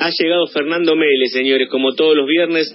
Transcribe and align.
ha 0.00 0.10
llegado 0.10 0.46
Fernando 0.48 0.94
Mele, 0.96 1.26
señores, 1.26 1.68
como 1.70 1.94
todos 1.94 2.16
los 2.16 2.26
viernes, 2.26 2.66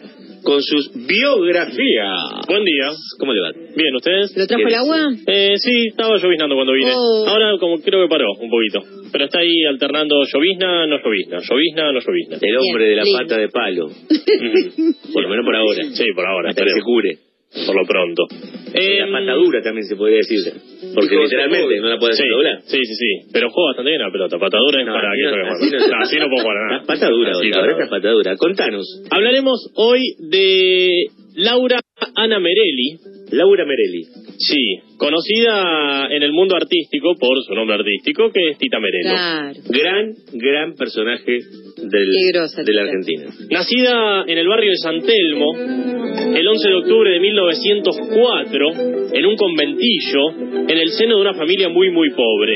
con 0.44 0.62
sus 0.62 0.92
biografías. 0.94 2.17
Buen 2.47 2.63
día. 2.65 2.87
¿Cómo 3.19 3.33
le 3.33 3.41
va? 3.41 3.51
Bien, 3.75 3.95
¿ustedes? 3.95 4.36
¿Lo 4.36 4.47
trajo 4.47 4.67
el 4.67 4.73
agua? 4.75 4.97
Eh, 5.28 5.54
sí, 5.57 5.88
estaba 5.89 6.18
lloviznando 6.18 6.55
cuando 6.55 6.73
vine. 6.73 6.92
Oh. 6.96 7.26
Ahora 7.28 7.57
como 7.60 7.78
creo 7.79 8.04
que 8.04 8.10
paró 8.10 8.26
un 8.39 8.49
poquito. 8.49 8.79
Pero 9.12 9.26
está 9.26 9.39
ahí 9.39 9.65
alternando 9.70 10.15
llovizna, 10.26 10.88
no 10.88 10.97
llovizna, 11.04 11.38
llovizna, 11.47 11.92
no 11.92 11.99
llovizna. 11.99 12.38
El 12.42 12.57
hombre 12.57 12.86
Bien, 12.86 12.89
de 12.89 12.96
la 12.96 13.04
lindo. 13.04 13.20
pata 13.20 13.38
de 13.38 13.50
palo. 13.50 13.88
Por 15.14 15.24
lo 15.24 15.30
menos 15.30 15.46
por 15.46 15.56
ahora. 15.56 15.84
Sí, 15.94 16.06
por 16.16 16.26
ahora, 16.26 16.50
Hasta 16.50 16.64
que 16.64 16.70
se 16.72 16.82
cure. 16.82 17.18
Por 17.52 17.75
lo 17.75 17.86
pronto. 17.86 18.23
la 18.31 18.79
Em, 18.79 19.11
patadura 19.11 19.61
también 19.61 19.83
se 19.86 19.95
podría 19.97 20.18
decir. 20.18 20.39
Porque 20.95 21.15
literalmente 21.15 21.79
no 21.81 21.89
la 21.89 22.00
puede 22.00 22.13
Sí, 22.13 22.23
doblar. 22.27 22.61
sí, 22.63 22.77
sí, 22.81 22.95
sí. 22.95 23.29
Pero 23.33 23.50
juega 23.50 23.68
bastante 23.70 23.91
bien 23.91 24.01
la 24.01 24.11
pelota. 24.11 24.39
Patadura 24.39 24.79
es 24.81 24.88
No, 24.88 24.93
para 24.93 25.09
que 25.11 25.23
no- 25.23 25.29
juegue 25.31 25.50
así 25.50 25.69
no- 25.71 25.87
No, 25.87 26.01
así 26.04 26.15
no 26.18 26.27
puedo 26.29 26.41
jugar 26.43 26.57
La 26.57 26.68
nada. 26.77 26.86
patadura, 26.87 27.32
Así, 27.32 27.45
hoy, 27.47 27.51
ahora 27.54 27.71
está 27.73 27.89
patadura. 27.89 28.36
Contanos. 28.37 28.86
Hablaremos 29.11 29.71
hoy 29.75 30.01
de 30.29 30.89
Laura 31.36 31.79
Ana 32.15 32.39
Merelli. 32.39 32.97
Laura 33.31 33.65
Merelli. 33.65 34.03
Sí, 34.38 34.80
conocida 34.98 36.08
en 36.09 36.23
el 36.23 36.31
mundo 36.31 36.55
artístico 36.55 37.16
por 37.20 37.38
su 37.44 37.53
nombre 37.53 37.76
artístico, 37.76 38.31
que 38.31 38.52
es 38.52 38.57
Tita 38.57 38.80
Merelo. 38.80 39.13
Claro. 39.16 39.59
Gran, 39.70 40.13
gran 40.34 40.76
personaje 40.76 41.40
del, 41.77 42.07
grosa, 42.34 42.63
de 42.63 42.73
la. 42.73 42.81
Argentina. 42.84 43.26
Nacida 43.49 44.23
en 44.27 44.38
el 44.38 44.48
barrio 44.48 44.71
de 44.71 44.77
San 44.77 45.02
Telmo, 45.02 45.54
el 46.35 46.48
11 46.48 46.67
de 46.67 46.76
octubre 46.76 47.12
de 47.12 47.20
1904, 47.20 48.71
en 49.13 49.26
un 49.26 49.35
conventillo, 49.35 50.30
en 50.68 50.77
el 50.77 50.90
seno 50.91 51.16
de 51.16 51.21
una 51.21 51.34
familia 51.34 51.70
muy, 51.70 51.91
muy 51.91 52.09
pobre. 52.12 52.54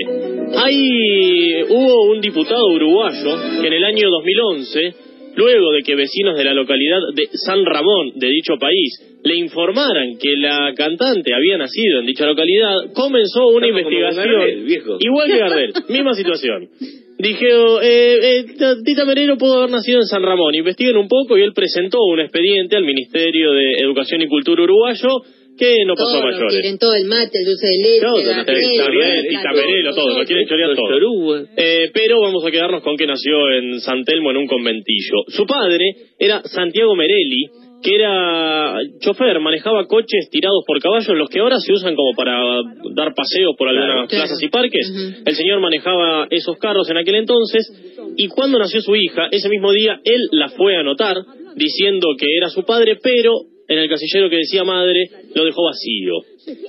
Ahí 0.58 1.64
hubo 1.70 2.12
un 2.12 2.22
diputado 2.22 2.66
uruguayo 2.74 3.62
que 3.62 3.68
en 3.68 3.74
el 3.74 3.84
año 3.84 4.10
2011, 4.10 5.05
luego 5.36 5.72
de 5.72 5.82
que 5.84 5.96
vecinos 5.96 6.38
de 6.38 6.44
la 6.44 6.54
localidad 6.54 7.00
de 7.14 7.28
San 7.34 7.66
Ramón 7.66 8.12
de 8.16 8.28
dicho 8.28 8.58
país 8.60 9.20
le 9.24 9.36
informaran 9.36 10.18
que 10.18 10.36
la 10.38 10.74
cantante 10.76 11.34
había 11.34 11.58
nacido 11.58 12.00
en 12.00 12.06
dicha 12.06 12.26
localidad, 12.26 12.94
comenzó 12.94 13.48
una 13.48 13.68
Estamos 13.68 13.92
investigación. 13.92 14.36
Gardel, 14.36 14.64
viejo. 14.64 14.98
Igual 15.00 15.32
que 15.32 15.38
Gardel, 15.38 15.74
misma 15.90 16.14
situación. 16.14 16.70
Dije, 17.18 17.48
eh, 17.48 18.40
eh, 18.40 18.46
Tita 18.84 19.06
Merero 19.06 19.38
pudo 19.38 19.60
haber 19.60 19.70
nacido 19.70 20.00
en 20.00 20.06
San 20.06 20.22
Ramón. 20.22 20.54
Investiguen 20.54 20.98
un 20.98 21.08
poco 21.08 21.38
y 21.38 21.42
él 21.42 21.54
presentó 21.54 22.00
un 22.04 22.20
expediente 22.20 22.76
al 22.76 22.84
Ministerio 22.84 23.54
de 23.54 23.74
Educación 23.80 24.22
y 24.22 24.28
Cultura 24.28 24.64
uruguayo 24.64 25.22
que 25.58 25.86
no 25.86 25.96
pasó 25.96 26.18
a 26.18 26.22
mayores. 26.22 26.54
quieren 26.54 26.78
todo, 26.78 26.94
el 26.96 27.06
mate, 27.06 27.40
el 27.40 27.46
dulce 27.46 27.68
de 27.68 27.78
leche, 27.78 28.02
Todo, 28.02 28.20
la 28.20 28.46
Tita 28.46 29.54
Merelo, 29.54 29.96
todo, 29.96 30.26
quieren 30.26 30.48
chorear 30.48 30.76
todo. 30.76 31.48
Eh, 31.56 31.92
pero 31.94 32.20
vamos 32.20 32.46
a 32.46 32.52
quedarnos 32.52 32.84
con 32.84 32.98
que 32.98 33.08
nació 33.08 33.52
en 33.52 33.80
San 33.80 34.04
Telmo 34.04 34.32
en 34.32 34.38
un 34.38 34.48
conventillo. 34.48 35.24
Su 35.28 35.46
padre 35.46 35.86
era 36.20 36.42
Santiago 36.44 36.96
Merelli, 36.96 37.48
que 37.82 37.96
era 37.96 38.78
chofer, 39.00 39.40
manejaba 39.40 39.86
coches 39.88 40.30
tirados 40.32 40.64
por 40.66 40.80
caballos, 40.82 41.16
los 41.16 41.30
que 41.30 41.40
ahora 41.40 41.60
se 41.60 41.72
usan 41.74 41.96
como 41.96 42.14
para 42.16 42.62
dar 42.96 43.14
paseos 43.14 43.56
por 43.58 43.68
algunas 43.70 44.08
Claro. 44.08 44.26
plazas 44.28 44.42
y 44.42 44.48
parques. 44.50 44.92
El 45.26 45.36
señor 45.36 45.60
manejaba 45.60 46.28
esos 46.30 46.58
carros 46.58 46.90
en 46.90 46.98
aquel 46.98 47.16
entonces 47.16 47.72
y 48.18 48.28
cuando 48.28 48.58
nació 48.60 48.82
su 48.82 48.96
hija, 48.96 49.28
ese 49.32 49.50
mismo 49.50 49.72
día 49.72 50.00
él 50.04 50.22
la 50.32 50.50
fue 50.50 50.76
a 50.78 50.80
anotar 50.82 51.18
diciendo 51.56 52.10
que 52.18 52.26
era 52.38 52.50
su 52.50 52.64
padre, 52.64 52.98
pero 53.02 53.32
en 53.68 53.80
el 53.80 53.90
casillero 53.90 54.30
que 54.30 54.38
decía 54.38 54.64
madre 54.64 55.10
lo 55.34 55.46
dejó 55.46 55.64
vacío. 55.64 56.14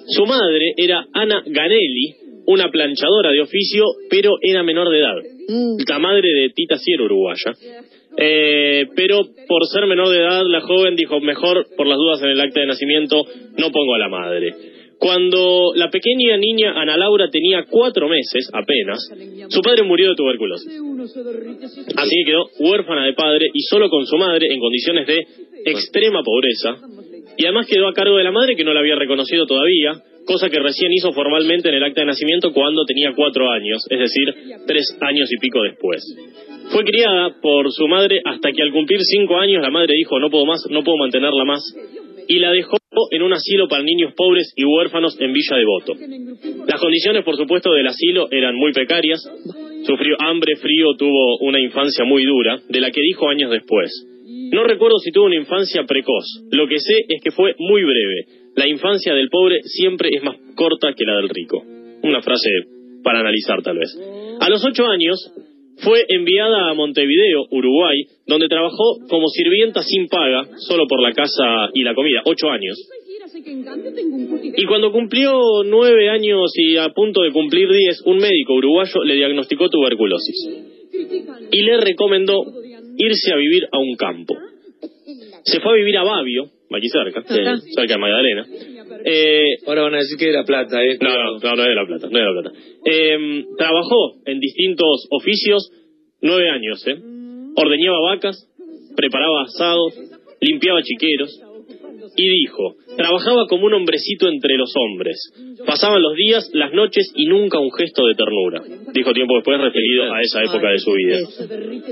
Su 0.09 0.27
madre 0.27 0.73
era 0.77 1.05
Ana 1.13 1.43
Ganelli, 1.47 2.15
una 2.47 2.71
planchadora 2.71 3.33
de 3.33 3.41
oficio, 3.41 3.85
pero 4.09 4.35
era 4.41 4.63
menor 4.63 4.89
de 4.91 4.99
edad. 4.99 5.17
Mm. 5.49 5.77
La 5.89 5.99
madre 5.99 6.29
de 6.29 6.51
Tita 6.55 6.77
era 6.87 7.05
uruguaya. 7.05 7.53
Eh, 8.19 8.87
pero 8.95 9.23
por 9.47 9.67
ser 9.67 9.87
menor 9.87 10.09
de 10.09 10.19
edad, 10.19 10.43
la 10.47 10.63
joven 10.63 10.97
dijo, 10.97 11.21
mejor 11.21 11.67
por 11.77 11.87
las 11.87 11.99
dudas 11.99 12.23
en 12.23 12.31
el 12.31 12.41
acta 12.41 12.61
de 12.61 12.67
nacimiento, 12.67 13.25
no 13.59 13.71
pongo 13.71 13.95
a 13.95 13.99
la 13.99 14.09
madre. 14.09 14.55
Cuando 14.99 15.73
la 15.75 15.91
pequeña 15.91 16.39
niña 16.39 16.73
Ana 16.81 16.97
Laura 16.97 17.29
tenía 17.29 17.65
cuatro 17.69 18.09
meses 18.09 18.49
apenas, 18.53 18.99
su 19.51 19.61
padre 19.61 19.83
murió 19.83 20.09
de 20.09 20.15
tuberculosis. 20.15 20.73
Así 21.97 22.17
que 22.25 22.31
quedó 22.31 22.49
huérfana 22.59 23.05
de 23.05 23.13
padre 23.13 23.47
y 23.53 23.61
solo 23.63 23.91
con 23.91 24.07
su 24.07 24.17
madre 24.17 24.47
en 24.51 24.59
condiciones 24.59 25.07
de 25.07 25.19
extrema 25.67 26.23
pobreza. 26.23 26.77
Y 27.37 27.45
además 27.45 27.67
quedó 27.67 27.89
a 27.89 27.93
cargo 27.93 28.17
de 28.17 28.25
la 28.25 28.33
madre 28.33 28.57
que 28.57 28.65
no 28.65 28.73
la 28.73 28.81
había 28.81 28.97
reconocido 28.97 29.45
todavía, 29.45 30.03
cosa 30.25 30.49
que 30.49 30.61
recién 30.61 30.91
hizo 30.93 31.13
formalmente 31.13 31.69
en 31.69 31.75
el 31.75 31.85
acta 31.85 32.01
de 32.01 32.07
nacimiento 32.07 32.53
cuando 32.55 32.87
tenía 32.87 33.13
cuatro 33.15 33.51
años, 33.51 33.85
es 33.91 33.99
decir, 33.99 34.35
tres 34.67 34.97
años 35.03 35.31
y 35.31 35.39
pico 35.39 35.63
después. 35.63 36.03
Fue 36.71 36.85
criada 36.85 37.37
por 37.41 37.71
su 37.73 37.87
madre 37.89 38.21
hasta 38.25 38.51
que 38.53 38.63
al 38.63 38.73
cumplir 38.73 39.01
cinco 39.03 39.37
años 39.37 39.63
la 39.63 39.71
madre 39.71 39.95
dijo 39.95 40.19
no 40.19 40.31
puedo 40.31 40.47
más, 40.47 40.65
no 40.71 40.83
puedo 40.83 40.99
mantenerla 40.99 41.45
más 41.45 41.63
y 42.29 42.39
la 42.39 42.51
dejó 42.51 42.77
en 43.11 43.23
un 43.23 43.33
asilo 43.33 43.69
para 43.69 43.83
niños 43.83 44.15
pobres 44.17 44.53
y 44.57 44.65
huérfanos 44.65 45.17
en 45.21 45.33
Villa 45.33 45.57
Devoto. 45.57 45.95
Las 46.67 46.81
condiciones, 46.81 47.25
por 47.25 47.37
supuesto, 47.37 47.73
del 47.73 47.87
asilo 47.87 48.29
eran 48.31 48.57
muy 48.57 48.73
precarias. 48.73 49.23
Sufrió 49.85 50.17
hambre, 50.21 50.57
frío, 50.57 50.95
tuvo 50.99 51.39
una 51.41 51.61
infancia 51.61 52.05
muy 52.05 52.25
dura, 52.25 52.59
de 52.69 52.81
la 52.81 52.91
que 52.91 53.01
dijo 53.01 53.29
años 53.29 53.51
después. 53.51 53.93
No 54.53 54.65
recuerdo 54.65 54.99
si 54.99 55.13
tuvo 55.13 55.27
una 55.27 55.37
infancia 55.37 55.85
precoz. 55.85 56.25
Lo 56.51 56.67
que 56.67 56.79
sé 56.79 57.05
es 57.09 57.23
que 57.23 57.31
fue 57.31 57.55
muy 57.59 57.83
breve. 57.83 58.25
La 58.57 58.67
infancia 58.67 59.15
del 59.15 59.29
pobre 59.29 59.61
siempre 59.63 60.09
es 60.13 60.23
más 60.23 60.37
corta 60.55 60.95
que 60.95 61.05
la 61.05 61.17
del 61.17 61.29
rico. 61.29 61.63
Una 62.03 62.23
frase 62.23 62.51
para 63.03 63.21
analizar 63.21 63.63
tal 63.63 63.79
vez. 63.79 63.97
A 64.41 64.49
los 64.49 64.65
ocho 64.65 64.87
años 64.87 65.33
fue 65.79 66.05
enviada 66.09 66.71
a 66.71 66.75
Montevideo, 66.75 67.47
Uruguay, 67.51 68.05
donde 68.27 68.49
trabajó 68.49 68.99
como 69.09 69.29
sirvienta 69.29 69.83
sin 69.83 70.09
paga, 70.09 70.49
solo 70.59 70.87
por 70.87 71.01
la 71.03 71.13
casa 71.13 71.71
y 71.75 71.83
la 71.83 71.95
comida. 71.95 72.23
Ocho 72.25 72.49
años. 72.49 72.77
Y 74.57 74.65
cuando 74.65 74.93
cumplió 74.93 75.63
nueve 75.65 76.09
años 76.09 76.51
y 76.55 76.77
a 76.77 76.89
punto 76.91 77.23
de 77.23 77.33
cumplir 77.33 77.69
diez, 77.71 78.01
un 78.07 78.19
médico 78.19 78.55
uruguayo 78.55 79.05
le 79.05 79.15
diagnosticó 79.15 79.69
tuberculosis 79.69 80.49
y 81.51 81.63
le 81.63 81.77
recomendó 81.79 82.43
irse 82.97 83.33
a 83.33 83.37
vivir 83.37 83.65
a 83.71 83.79
un 83.79 83.95
campo. 83.97 84.35
Se 85.45 85.61
fue 85.61 85.73
a 85.73 85.77
vivir 85.77 85.97
a 85.99 86.05
Babio, 86.05 86.51
aquí 86.75 86.89
cerca, 86.89 87.21
Ajá. 87.21 87.59
cerca 87.75 87.95
de 87.95 87.99
Magdalena. 87.99 88.47
Eh, 89.05 89.45
Ahora 89.67 89.83
van 89.83 89.95
a 89.95 89.99
decir 89.99 90.19
que 90.19 90.27
de 90.27 90.33
la 90.33 90.45
plata, 90.45 90.83
¿eh? 90.85 90.99
no, 91.01 91.09
no, 91.09 91.39
no, 91.39 91.57
no 91.57 91.63
es 91.65 91.87
Plata, 91.87 92.09
no 92.11 92.19
es 92.19 92.25
de 92.25 92.33
La 92.33 92.43
Plata. 92.43 92.59
Eh, 92.85 93.45
trabajó 93.57 94.17
en 94.25 94.41
distintos 94.41 95.07
oficios 95.11 95.71
nueve 96.21 96.49
años, 96.51 96.87
¿eh? 96.87 96.97
Ordeñaba 97.57 98.01
vacas, 98.11 98.49
preparaba 98.97 99.43
asados, 99.43 99.95
limpiaba 100.41 100.83
chiqueros 100.83 101.41
y 102.17 102.29
dijo, 102.41 102.77
trabajaba 102.97 103.47
como 103.49 103.67
un 103.67 103.75
hombrecito 103.75 104.29
entre 104.29 104.57
los 104.57 104.73
hombres. 104.77 105.17
Pasaban 105.67 106.03
los 106.03 106.15
días, 106.15 106.51
las 106.53 106.73
noches 106.73 107.13
y 107.15 107.27
nunca 107.27 107.59
un 107.59 107.73
gesto 107.73 108.07
de 108.07 108.15
ternura. 108.15 108.63
Dijo 108.93 109.13
tiempo 109.13 109.37
después 109.37 109.61
referido 109.61 110.13
a 110.13 110.21
esa 110.21 110.43
época 110.43 110.71
de 110.71 110.79
su 110.79 110.93
vida. 110.93 111.19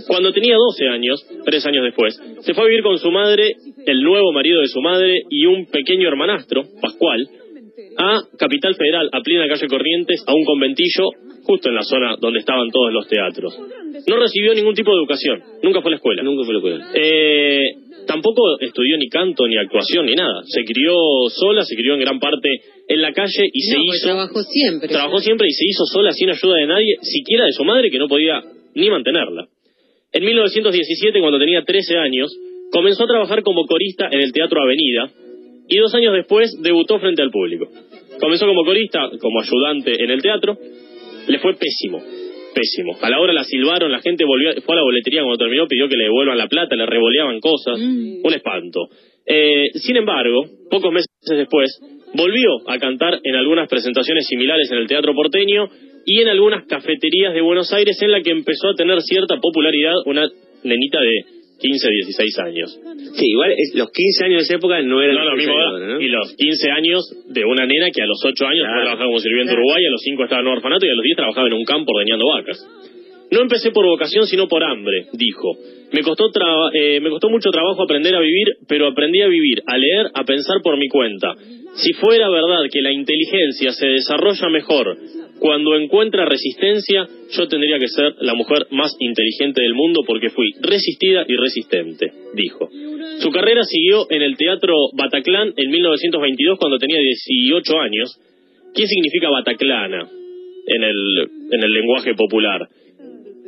Cuando 0.06 0.32
tenía 0.32 0.56
12 0.56 0.88
años, 0.88 1.26
tres 1.44 1.64
años 1.66 1.84
después, 1.84 2.14
se 2.41 2.54
fue 2.54 2.64
a 2.64 2.69
vivir 2.69 2.82
con 2.82 2.98
su 2.98 3.10
madre, 3.10 3.52
el 3.86 4.02
nuevo 4.02 4.32
marido 4.32 4.60
de 4.60 4.69
su 4.69 4.80
madre 4.80 5.22
y 5.30 5.47
un 5.47 5.66
pequeño 5.66 6.08
hermanastro, 6.08 6.64
Pascual, 6.81 7.28
a 7.97 8.22
Capital 8.38 8.75
Federal, 8.75 9.09
a 9.12 9.21
plena 9.21 9.49
calle 9.49 9.66
Corrientes, 9.69 10.25
a 10.27 10.34
un 10.34 10.44
conventillo, 10.44 11.10
justo 11.44 11.69
en 11.69 11.75
la 11.75 11.82
zona 11.82 12.16
donde 12.21 12.41
estaban 12.41 12.71
todos 12.71 12.93
los 12.93 13.06
teatros. 13.06 13.59
No 14.09 14.16
recibió 14.16 14.55
ningún 14.55 14.75
tipo 14.75 14.91
de 14.91 14.99
educación, 14.99 15.43
nunca 15.62 15.81
fue 15.81 15.91
a 15.91 15.93
la 15.93 15.97
escuela. 15.97 16.22
Nunca 16.22 16.44
fue 16.44 16.55
lo 16.55 16.78
Eh, 16.94 17.62
tampoco 18.06 18.59
estudió 18.60 18.97
ni 18.99 19.09
canto, 19.09 19.47
ni 19.47 19.56
actuación, 19.56 20.06
ni 20.06 20.15
nada. 20.15 20.43
Se 20.47 20.65
crió 20.65 20.94
sola, 21.28 21.62
se 21.62 21.77
crió 21.77 21.94
en 21.94 22.00
gran 22.00 22.19
parte 22.19 22.49
en 22.88 23.03
la 23.03 23.12
calle 23.12 23.49
y 23.53 23.60
se 23.62 23.77
No, 23.77 23.84
pues 23.84 23.99
hizo... 23.99 24.06
trabajó 24.09 24.43
siempre. 24.43 24.88
Trabajó 24.88 25.19
siempre 25.19 25.47
y 25.49 25.53
se 25.53 25.65
hizo 25.66 25.84
sola 25.87 26.12
sin 26.12 26.31
ayuda 26.31 26.56
de 26.56 26.66
nadie, 26.66 26.94
siquiera 27.03 27.44
de 27.47 27.53
su 27.53 27.65
madre 27.65 27.91
que 27.91 27.99
no 27.99 28.09
podía 28.09 28.43
ni 28.75 28.91
mantenerla. 28.91 29.47
En 30.12 30.25
1917, 30.25 31.21
cuando 31.21 31.38
tenía 31.38 31.62
13 31.62 31.96
años, 31.96 32.32
comenzó 32.70 33.05
a 33.05 33.06
trabajar 33.06 33.43
como 33.43 33.67
corista 33.67 34.08
en 34.11 34.20
el 34.20 34.32
Teatro 34.32 34.61
Avenida 34.62 35.11
y 35.69 35.78
dos 35.78 35.94
años 35.94 36.14
después 36.14 36.50
debutó 36.62 36.99
frente 36.99 37.22
al 37.22 37.31
público. 37.31 37.69
Comenzó 38.20 38.46
como 38.46 38.64
corista, 38.64 39.11
como 39.20 39.40
ayudante 39.40 40.02
en 40.02 40.11
el 40.11 40.22
teatro, 40.22 40.56
le 41.26 41.38
fue 41.38 41.55
pésimo, 41.55 42.02
pésimo. 42.55 42.96
A 43.00 43.11
la 43.11 43.20
hora 43.20 43.32
la 43.32 43.44
silbaron, 43.44 43.90
la 43.90 44.00
gente 44.00 44.25
volvió, 44.25 44.52
fue 44.62 44.75
a 44.75 44.76
la 44.76 44.82
boletería 44.84 45.22
cuando 45.22 45.38
terminó, 45.38 45.66
pidió 45.66 45.88
que 45.88 45.96
le 45.96 46.05
devuelvan 46.05 46.38
la 46.38 46.49
plata, 46.49 46.76
le 46.76 46.87
revoleaban 46.87 47.40
cosas, 47.40 47.78
Mm. 47.78 48.25
un 48.25 48.34
espanto. 48.34 48.88
Eh, 49.26 49.70
sin 49.75 49.96
embargo, 49.96 50.44
pocos 50.70 50.93
meses 50.93 51.08
después, 51.26 51.70
volvió 52.14 52.69
a 52.69 52.78
cantar 52.78 53.19
en 53.22 53.34
algunas 53.34 53.69
presentaciones 53.69 54.26
similares 54.28 54.70
en 54.70 54.78
el 54.78 54.87
Teatro 54.87 55.14
Porteño 55.14 55.69
y 56.06 56.20
en 56.20 56.28
algunas 56.28 56.67
cafeterías 56.67 57.34
de 57.34 57.40
Buenos 57.40 57.72
Aires 57.72 58.00
en 58.02 58.12
la 58.12 58.20
que 58.20 58.31
empezó 58.31 58.69
a 58.69 58.75
tener 58.75 59.00
cierta 59.02 59.40
popularidad 59.40 59.94
una 60.06 60.28
nenita 60.62 61.00
de 61.00 61.25
15, 61.61 61.89
16 61.91 62.39
años. 62.41 62.79
Sí, 63.15 63.27
igual 63.31 63.53
es- 63.56 63.75
los 63.75 63.91
15 63.91 64.25
años 64.27 64.39
de 64.39 64.45
esa 64.45 64.55
época 64.56 64.83
no 64.83 65.01
eran 65.03 65.17
No, 65.17 65.25
lo 65.25 65.31
los 65.31 65.39
mismo 65.39 65.53
15 65.55 65.62
edad. 65.65 65.73
ahora, 65.73 65.95
¿no? 65.95 66.01
Y 66.01 66.09
los 66.09 66.37
15 66.37 66.71
años 66.71 67.01
de 67.29 67.45
una 67.45 67.67
nena 67.67 67.91
que 67.91 68.03
a 68.03 68.06
los 68.06 68.21
8 68.25 68.47
años 68.47 68.65
Claro. 68.67 68.73
fue 68.75 68.81
a 68.81 68.85
trabajar 68.85 69.06
como 69.06 69.19
sirviente 69.21 69.53
Claro. 69.53 69.62
Uruguay, 69.62 69.87
a 69.87 69.91
los 69.91 70.01
5 70.03 70.25
estaba 70.25 70.41
en 70.43 70.47
un 70.49 70.53
orfanato 70.55 70.87
y 70.87 70.91
a 70.91 70.95
los 70.95 71.03
10 71.05 71.17
trabajaba 71.17 71.47
en 71.47 71.53
un 71.55 71.65
campo 71.65 71.93
ordeñando 71.95 72.27
vacas. 72.27 72.59
No 73.31 73.41
empecé 73.41 73.71
por 73.71 73.87
vocación, 73.87 74.27
sino 74.27 74.47
por 74.47 74.62
hambre, 74.62 75.06
dijo. 75.15 75.56
Me 75.93 76.03
costó, 76.03 76.31
traba- 76.31 76.71
eh, 76.75 77.01
me 77.01 77.09
costó 77.11 77.31
mucho 77.31 77.51
trabajo 77.51 77.83
aprender 77.83 78.15
a 78.15 78.21
vivir, 78.21 78.49
pero 78.69 78.87
aprendí 78.87 79.23
a 79.23 79.29
vivir, 79.29 79.62
a 79.67 79.79
leer, 79.79 80.06
a 80.15 80.25
pensar 80.25 80.59
por 80.62 80.77
mi 80.77 80.89
cuenta. 80.89 81.35
Si 81.77 81.93
fuera 81.95 82.29
verdad 82.31 82.69
que 82.73 82.83
la 82.83 82.93
inteligencia 82.93 83.73
se 83.73 83.87
desarrolla 83.89 84.49
mejor 84.51 84.97
cuando 85.38 85.76
encuentra 85.76 86.25
resistencia, 86.25 87.06
yo 87.31 87.48
tendría 87.48 87.78
que 87.78 87.88
ser 87.88 88.14
la 88.20 88.34
mujer 88.34 88.66
más 88.70 88.94
inteligente 88.98 89.62
del 89.62 89.75
mundo 89.75 90.00
porque 90.06 90.31
fui 90.31 90.52
resistida 90.60 91.25
y 91.26 91.36
resistente, 91.36 92.12
dijo. 92.34 92.69
Su 93.20 93.31
carrera 93.31 93.62
siguió 93.64 94.06
en 94.10 94.22
el 94.22 94.36
Teatro 94.36 94.75
Bataclan 94.96 95.52
en 95.56 95.70
1922 95.70 96.58
cuando 96.58 96.78
tenía 96.78 96.98
18 96.98 97.78
años. 97.78 98.19
¿Qué 98.75 98.86
significa 98.86 99.31
Bataclana 99.31 100.08
en 100.66 100.82
el, 100.82 101.28
en 101.50 101.62
el 101.62 101.72
lenguaje 101.72 102.14
popular? 102.14 102.69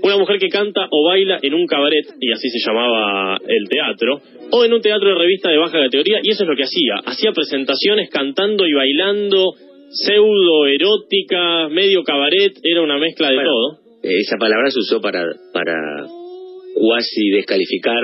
Una 0.03 0.19
mujer 0.19 0.39
que 0.39 0.49
canta 0.49 0.87
o 0.91 1.09
baila 1.09 1.39
en 1.43 1.55
un 1.55 1.67
cabaret, 1.67 2.05
y 2.21 2.31
así 2.31 2.51
se 2.51 2.59
llamaba 2.59 3.39
el 3.49 3.69
teatro, 3.69 4.21
o 4.51 4.65
en 4.65 4.73
un 4.75 4.81
teatro 4.83 5.09
de 5.09 5.15
revista 5.15 5.51
de 5.51 5.57
baja 5.57 5.81
categoría, 5.81 6.21
y 6.23 6.31
eso 6.31 6.45
es 6.45 6.49
lo 6.49 6.55
que 6.55 6.65
hacía. 6.65 6.97
Hacía 7.07 7.33
presentaciones 7.33 8.11
cantando 8.11 8.67
y 8.67 8.75
bailando, 8.75 9.55
pseudo 9.91 10.67
erótica, 10.67 11.69
medio 11.69 12.03
cabaret, 12.03 12.53
era 12.63 12.83
una 12.83 12.99
mezcla 12.99 13.29
de 13.31 13.35
Bueno, 13.37 13.51
todo. 13.51 13.79
Esa 14.03 14.37
palabra 14.39 14.71
se 14.71 14.79
usó 14.81 15.01
para, 15.01 15.25
para 15.53 15.75
cuasi 16.75 17.31
descalificar 17.31 18.03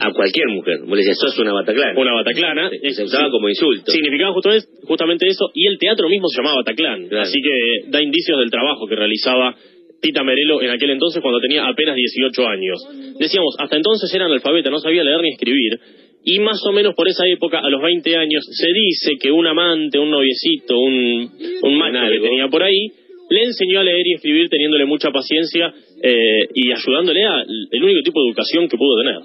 a 0.00 0.12
cualquier 0.12 0.48
mujer. 0.50 0.80
Vos 0.86 0.90
le 0.90 0.98
decías, 0.98 1.18
sos 1.18 1.36
una 1.40 1.52
bataclana. 1.52 1.98
Una 2.00 2.12
bataclana. 2.14 2.70
Se- 2.70 2.90
se 2.90 3.04
usaba 3.04 3.24
sí. 3.26 3.30
como 3.32 3.48
insulto. 3.48 3.90
Significaba 3.90 4.32
justamente, 4.32 4.66
justamente 4.86 5.26
eso, 5.26 5.50
y 5.54 5.66
el 5.66 5.78
teatro 5.78 6.08
mismo 6.08 6.28
se 6.28 6.36
llamaba 6.36 6.56
Bataclan. 6.58 7.08
Claro. 7.08 7.22
Así 7.22 7.38
que 7.42 7.90
da 7.90 8.00
indicios 8.00 8.38
del 8.38 8.50
trabajo 8.52 8.86
que 8.86 8.94
realizaba 8.94 9.56
Tita 10.00 10.22
Merelo 10.22 10.62
en 10.62 10.70
aquel 10.70 10.90
entonces 10.90 11.20
cuando 11.22 11.40
tenía 11.40 11.66
apenas 11.66 11.96
18 11.96 12.46
años. 12.46 12.78
Decíamos, 13.18 13.56
hasta 13.58 13.76
entonces 13.76 14.14
era 14.14 14.26
analfabeta, 14.26 14.70
no 14.70 14.78
sabía 14.78 15.02
leer 15.02 15.20
ni 15.22 15.30
escribir. 15.32 15.80
Y 16.24 16.38
más 16.38 16.60
o 16.66 16.72
menos 16.72 16.94
por 16.94 17.06
esa 17.06 17.26
época, 17.28 17.58
a 17.58 17.68
los 17.68 17.82
20 17.82 18.16
años, 18.16 18.44
se 18.50 18.68
dice 18.72 19.16
que 19.20 19.30
un 19.30 19.46
amante, 19.46 19.98
un 19.98 20.10
noviecito, 20.10 20.78
un, 20.78 21.30
un 21.62 21.76
macho 21.76 22.10
que 22.10 22.20
tenía 22.20 22.48
por 22.48 22.62
ahí, 22.62 22.88
le 23.30 23.42
enseñó 23.44 23.80
a 23.80 23.84
leer 23.84 24.06
y 24.06 24.14
escribir 24.14 24.48
teniéndole 24.48 24.86
mucha 24.86 25.10
paciencia 25.10 25.72
eh, 26.02 26.48
y 26.54 26.72
ayudándole 26.72 27.24
a 27.24 27.42
el 27.70 27.82
único 27.82 28.02
tipo 28.02 28.22
de 28.22 28.28
educación 28.28 28.68
que 28.68 28.76
pudo 28.76 29.02
tener. 29.02 29.18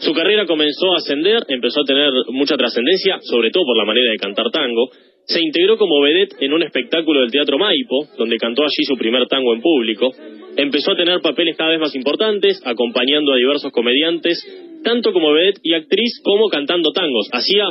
Su 0.00 0.14
carrera 0.14 0.46
comenzó 0.46 0.94
a 0.94 0.96
ascender, 0.96 1.42
empezó 1.48 1.82
a 1.82 1.84
tener 1.84 2.10
mucha 2.28 2.56
trascendencia, 2.56 3.18
sobre 3.20 3.50
todo 3.50 3.64
por 3.66 3.76
la 3.76 3.84
manera 3.84 4.10
de 4.10 4.16
cantar 4.16 4.50
tango. 4.50 4.90
Se 5.26 5.40
integró 5.42 5.76
como 5.76 6.00
vedette 6.00 6.36
en 6.40 6.54
un 6.54 6.62
espectáculo 6.62 7.20
del 7.20 7.30
Teatro 7.30 7.58
Maipo, 7.58 8.06
donde 8.16 8.38
cantó 8.38 8.62
allí 8.62 8.82
su 8.84 8.96
primer 8.96 9.26
tango 9.26 9.52
en 9.52 9.60
público. 9.60 10.10
Empezó 10.56 10.92
a 10.92 10.96
tener 10.96 11.20
papeles 11.20 11.56
cada 11.56 11.70
vez 11.70 11.80
más 11.80 11.94
importantes, 11.94 12.62
acompañando 12.64 13.32
a 13.32 13.36
diversos 13.36 13.70
comediantes, 13.72 14.42
tanto 14.82 15.12
como 15.12 15.32
vedette 15.32 15.60
y 15.62 15.74
actriz 15.74 16.20
como 16.22 16.48
cantando 16.48 16.92
tangos. 16.92 17.28
Hacía 17.32 17.64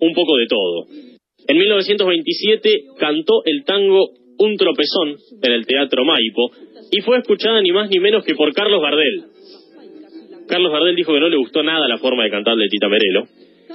un 0.00 0.12
poco 0.14 0.36
de 0.36 0.46
todo. 0.46 0.86
En 1.46 1.58
1927 1.58 2.70
cantó 2.98 3.42
el 3.44 3.64
tango 3.64 4.10
Un 4.36 4.56
tropezón 4.56 5.16
en 5.42 5.52
el 5.52 5.64
Teatro 5.64 6.04
Maipo 6.04 6.50
y 6.90 7.00
fue 7.02 7.18
escuchada 7.18 7.60
ni 7.60 7.70
más 7.70 7.88
ni 7.88 8.00
menos 8.00 8.24
que 8.24 8.34
por 8.34 8.52
Carlos 8.52 8.80
Gardel. 8.82 9.24
Carlos 10.48 10.72
Gardel 10.72 10.96
dijo 10.96 11.12
que 11.12 11.20
no 11.20 11.28
le 11.28 11.36
gustó 11.36 11.62
nada 11.62 11.86
la 11.86 11.98
forma 11.98 12.24
de 12.24 12.30
cantar 12.30 12.56
de 12.56 12.68
Tita 12.68 12.88
Merelo. 12.88 13.26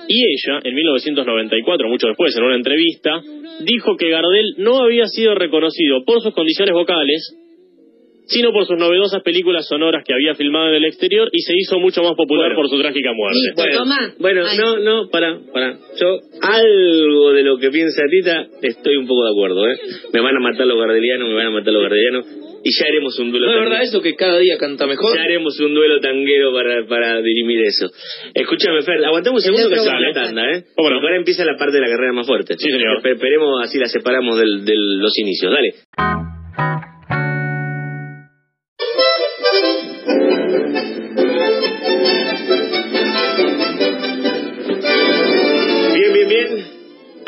Y 0.08 0.24
ella, 0.24 0.60
en 0.64 0.76
1994, 0.76 1.88
mucho 1.88 2.08
después, 2.08 2.36
en 2.36 2.44
una 2.44 2.56
entrevista, 2.56 3.22
dijo 3.62 3.96
que 3.98 4.10
Gardel 4.10 4.56
no 4.58 4.80
había 4.80 5.06
sido 5.06 5.36
reconocido 5.36 6.04
por 6.06 6.22
sus 6.22 6.34
condiciones 6.34 6.74
vocales, 6.74 7.36
sino 8.30 8.52
por 8.54 8.66
sus 8.66 8.78
novedosas 8.78 9.22
películas 9.24 9.68
sonoras 9.68 10.04
que 10.06 10.14
había 10.14 10.36
filmado 10.36 10.70
en 10.70 10.76
el 10.76 10.86
exterior 10.86 11.28
y 11.32 11.42
se 11.42 11.54
hizo 11.58 11.80
mucho 11.80 12.02
más 12.04 12.14
popular 12.16 12.50
Bueno. 12.54 12.62
por 12.62 12.70
su 12.70 12.80
trágica 12.80 13.12
muerte. 13.14 13.40
Listo, 13.58 13.78
toma. 13.80 14.14
Bueno, 14.20 14.44
Ay. 14.48 14.58
no, 14.58 14.78
no, 14.78 15.10
para, 15.10 15.40
para. 15.52 15.74
Yo, 16.00 16.20
algo 16.42 17.34
de 17.34 17.44
lo 17.44 17.58
que 17.58 17.70
piensa 17.72 18.02
Tita, 18.10 18.48
estoy 18.62 18.96
un 18.98 19.08
poco 19.08 19.24
de 19.26 19.32
acuerdo, 19.32 19.68
¿eh? 19.70 19.78
Me 20.14 20.22
van 20.22 20.36
a 20.36 20.40
matar 20.40 20.66
los 20.68 20.78
gardelianos, 20.80 21.28
me 21.30 21.36
van 21.36 21.48
a 21.48 21.52
matar 21.52 21.74
los 21.74 21.82
gardelianos, 21.84 22.26
y 22.64 22.72
ya 22.78 22.88
haremos 22.88 23.18
un 23.20 23.32
duelo 23.32 23.48
¿No 23.48 23.54
es 23.64 23.70
verdad 23.70 23.84
eso 23.84 24.02
que 24.02 24.16
cada 24.16 24.38
día 24.38 24.58
canta 24.58 24.86
mejor? 24.86 25.16
Ya 25.16 25.24
haremos 25.24 25.58
un 25.62 25.74
duelo 25.74 26.00
tanguero 26.02 26.52
para, 26.54 26.86
para 26.88 27.22
dirimir 27.22 27.62
eso. 27.64 27.88
Escúchame, 28.34 28.82
Fer, 28.84 29.04
aguantamos 29.06 29.42
un 29.48 29.56
segundo 29.56 29.70
que 29.76 29.80
se 29.82 29.86
la 29.90 29.96
bueno. 29.98 30.14
tanda, 30.14 30.52
¿eh? 30.52 30.64
¿Cómo 30.76 30.90
no? 30.90 30.96
Porque 30.98 31.08
ahora 31.08 31.18
empieza 31.18 31.46
la 31.46 31.56
parte 31.58 31.76
de 31.78 31.82
la 31.82 31.88
carrera 31.88 32.14
más 32.14 32.28
fuerte. 32.28 32.56
Sí, 32.58 32.70
señor. 32.70 33.00
Espe- 33.02 33.14
Esperemos 33.14 33.64
así 33.64 33.78
la 33.80 33.88
separamos 33.88 34.38
de 34.38 34.74
los 34.76 35.18
inicios. 35.20 35.52
Dale. 35.54 35.74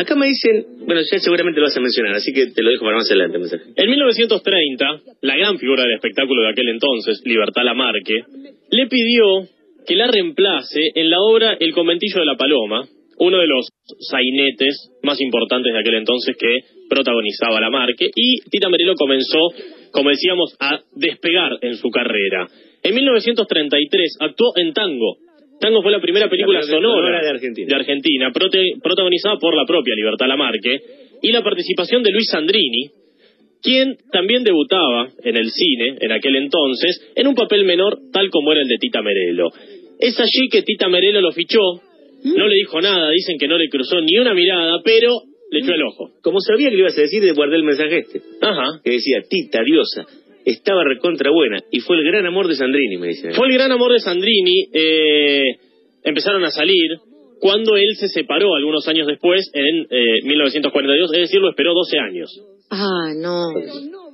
Acá 0.01 0.15
me 0.15 0.25
dicen, 0.25 0.65
bueno, 0.87 0.99
ya 1.01 1.19
seguramente 1.19 1.59
lo 1.59 1.67
vas 1.67 1.77
a 1.77 1.79
mencionar, 1.79 2.15
así 2.15 2.33
que 2.33 2.47
te 2.47 2.63
lo 2.63 2.71
dejo 2.71 2.85
para 2.85 2.97
más 2.97 3.11
adelante. 3.11 3.37
En 3.75 3.87
1930, 3.87 5.01
la 5.21 5.37
gran 5.37 5.59
figura 5.59 5.83
del 5.83 5.93
espectáculo 5.93 6.41
de 6.41 6.49
aquel 6.49 6.69
entonces, 6.69 7.21
Libertad 7.23 7.61
Lamarque, 7.63 8.23
le 8.71 8.87
pidió 8.87 9.45
que 9.85 9.95
la 9.95 10.07
reemplace 10.07 10.79
en 10.95 11.07
la 11.07 11.21
obra 11.21 11.55
El 11.59 11.73
conventillo 11.73 12.19
de 12.19 12.25
la 12.25 12.35
paloma, 12.35 12.83
uno 13.19 13.37
de 13.37 13.45
los 13.45 13.67
sainetes 13.99 14.89
más 15.03 15.21
importantes 15.21 15.71
de 15.71 15.79
aquel 15.79 15.93
entonces 15.93 16.35
que 16.35 16.49
protagonizaba 16.89 17.61
Lamarque, 17.61 18.09
y 18.15 18.41
Tita 18.49 18.69
Merelo 18.69 18.95
comenzó, 18.95 19.53
como 19.91 20.09
decíamos, 20.09 20.55
a 20.59 20.79
despegar 20.95 21.59
en 21.61 21.75
su 21.75 21.91
carrera. 21.91 22.47
En 22.81 22.95
1933 22.95 24.17
actuó 24.19 24.53
en 24.55 24.73
Tango. 24.73 25.17
Tango 25.61 25.81
fue 25.83 25.91
la 25.91 26.01
primera 26.01 26.27
película 26.29 26.59
La 26.59 26.65
sonora 26.65 26.95
sonora 26.95 27.21
de 27.21 27.29
Argentina. 27.29 27.67
de 27.69 27.75
Argentina, 27.75 28.31
prote- 28.33 28.81
protagonizada 28.81 29.37
por 29.37 29.55
la 29.55 29.65
propia 29.65 29.93
Libertad 29.95 30.27
Lamarque, 30.27 30.79
y 31.21 31.31
la 31.31 31.43
participación 31.43 32.01
de 32.03 32.11
Luis 32.11 32.27
Sandrini, 32.31 32.89
quien 33.61 33.95
también 34.11 34.43
debutaba 34.43 35.09
en 35.23 35.37
el 35.37 35.49
cine 35.51 35.97
en 36.01 36.11
aquel 36.11 36.35
entonces 36.35 37.11
en 37.15 37.27
un 37.27 37.35
papel 37.35 37.63
menor 37.63 37.99
tal 38.11 38.29
como 38.31 38.51
era 38.51 38.61
el 38.61 38.67
de 38.67 38.77
Tita 38.79 39.01
Merelo. 39.03 39.49
Es 39.99 40.19
allí 40.19 40.49
que 40.51 40.63
Tita 40.63 40.89
Merelo 40.89 41.21
lo 41.21 41.31
fichó, 41.31 41.59
no 42.23 42.47
le 42.47 42.55
dijo 42.55 42.81
nada, 42.81 43.11
dicen 43.11 43.37
que 43.39 43.47
no 43.47 43.57
le 43.59 43.69
cruzó 43.69 44.01
ni 44.01 44.17
una 44.17 44.33
mirada, 44.33 44.81
pero 44.83 45.11
le 45.51 45.59
echó 45.59 45.73
el 45.73 45.83
ojo. 45.83 46.09
Como 46.23 46.39
sabía 46.39 46.69
que 46.69 46.75
lo 46.75 46.81
ibas 46.81 46.97
a 46.97 47.01
decir, 47.01 47.21
guardé 47.35 47.57
el 47.57 47.63
mensaje 47.63 47.99
este. 47.99 48.21
Ajá. 48.41 48.81
Que 48.83 48.91
decía, 48.91 49.21
Tita, 49.29 49.61
diosa, 49.63 50.05
estaba 50.45 50.83
recontra 50.83 51.31
buena, 51.31 51.59
y 51.71 51.79
fue 51.79 51.97
el 51.97 52.03
gran 52.03 52.25
amor 52.25 52.47
de 52.47 52.55
Sandrini, 52.55 52.97
me 52.97 53.07
dicen. 53.07 53.33
Fue 53.33 53.47
el 53.47 53.53
gran 53.53 53.71
amor 53.71 53.91
de 53.93 53.99
Sandrini, 53.99 54.67
eh, 54.73 55.43
empezaron 56.03 56.43
a 56.43 56.49
salir 56.51 56.89
cuando 57.39 57.75
él 57.75 57.95
se 57.97 58.07
separó 58.09 58.53
algunos 58.55 58.87
años 58.87 59.07
después, 59.07 59.49
en 59.53 59.87
eh, 59.89 60.19
1942, 60.23 61.11
es 61.13 61.19
decir, 61.21 61.39
lo 61.39 61.49
esperó 61.49 61.73
12 61.73 61.97
años. 61.99 62.29
Ah, 62.69 63.13
no. 63.15 63.49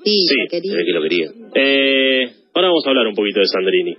Sí, 0.03 0.25
Sí, 0.27 0.35
la 0.39 0.47
quería. 0.49 0.73
Que 0.85 0.91
lo 0.93 1.01
quería. 1.01 1.27
Eh, 1.55 2.29
ahora 2.53 2.69
vamos 2.69 2.83
a 2.85 2.89
hablar 2.89 3.07
un 3.07 3.15
poquito 3.15 3.39
de 3.41 3.45
Sandrini. 3.47 3.95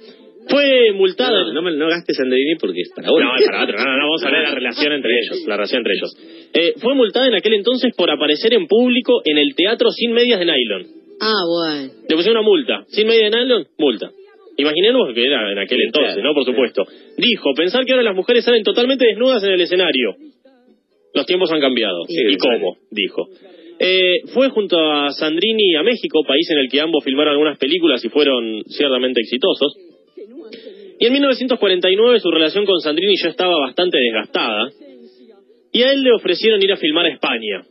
Fue 0.49 0.93
multada... 0.95 1.45
No, 1.45 1.53
no, 1.53 1.63
me- 1.63 1.77
no 1.77 1.89
gastes 1.89 2.17
Sandrini 2.17 2.55
porque 2.59 2.81
es 2.81 2.91
para 2.97 3.09
ahora. 3.09 3.27
No, 3.27 3.37
es 3.37 3.45
para 3.45 3.65
otro. 3.65 3.77
No, 3.77 3.85
no, 3.85 3.97
no, 3.99 4.03
vamos 4.07 4.23
a 4.23 4.27
hablar 4.29 4.41
de 4.45 4.49
la 4.49 4.55
relación 4.55 4.93
entre 4.95 5.11
ellos. 5.21 5.45
La 5.47 5.57
relación 5.57 5.81
entre 5.81 5.93
ellos. 5.95 6.17
Eh, 6.55 6.73
fue 6.81 6.95
multada 6.95 7.27
en 7.27 7.35
aquel 7.35 7.53
entonces 7.53 7.93
por 7.95 8.11
aparecer 8.11 8.55
en 8.55 8.67
público 8.67 9.21
en 9.27 9.37
el 9.37 9.55
teatro 9.55 9.91
sin 9.91 10.13
medias 10.13 10.39
de 10.41 10.47
nylon. 10.47 10.87
Ah, 11.21 11.45
bueno. 11.47 11.93
Le 12.09 12.17
pusieron 12.17 12.39
una 12.39 12.49
multa. 12.49 12.85
Sin 12.89 13.07
medias 13.07 13.31
de 13.31 13.39
nylon, 13.39 13.67
multa. 13.79 14.11
Imaginemos 14.57 15.15
que 15.15 15.25
era 15.25 15.53
en 15.53 15.59
aquel 15.59 15.79
Sí, 15.79 15.85
entonces, 15.87 16.15
claro, 16.15 16.29
¿no? 16.29 16.35
Por 16.35 16.45
supuesto. 16.45 16.83
Dijo, 17.17 17.55
pensar 17.55 17.85
que 17.85 17.93
ahora 17.93 18.03
las 18.03 18.17
mujeres 18.17 18.45
salen 18.45 18.65
totalmente 18.65 19.07
desnudas 19.07 19.43
en 19.45 19.53
el 19.53 19.61
escenario. 19.61 20.17
Los 21.15 21.27
tiempos 21.27 21.51
han 21.53 21.61
cambiado. 21.61 22.05
Sí. 22.09 22.17
¿Y 22.29 22.37
cómo? 22.37 22.77
Dijo. 22.91 23.29
Eh, 23.79 24.23
fue 24.35 24.49
junto 24.49 24.79
a 24.79 25.11
Sandrini 25.11 25.77
a 25.77 25.85
México, 25.85 26.25
país 26.27 26.51
en 26.51 26.59
el 26.59 26.69
que 26.69 26.81
ambos 26.81 27.05
filmaron 27.05 27.33
algunas 27.33 27.59
películas 27.59 28.05
y 28.05 28.09
fueron 28.09 28.65
ciertamente 28.67 29.21
exitosos. 29.21 29.75
Y 30.99 31.07
en 31.07 31.13
1949 31.13 32.19
su 32.19 32.31
relación 32.31 32.67
con 32.67 32.81
Sandrini 32.81 33.15
ya 33.23 33.29
estaba 33.29 33.55
bastante 33.61 33.99
desgastada. 33.99 34.71
Y 35.71 35.83
a 35.83 35.93
él 35.93 36.03
le 36.03 36.13
ofrecieron 36.13 36.61
ir 36.63 36.73
a 36.73 36.77
filmar 36.77 37.07
a 37.07 37.11
España. 37.11 37.63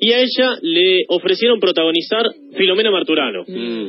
Y 0.00 0.12
a 0.12 0.18
ella 0.20 0.56
le 0.62 1.04
ofrecieron 1.08 1.60
protagonizar 1.60 2.26
Filomena 2.56 2.90
Marturano. 2.90 3.44
Mm. 3.46 3.88